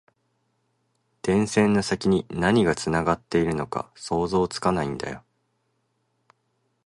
[1.21, 5.23] 電線の先に何がつながっているのか想像つかないんだよ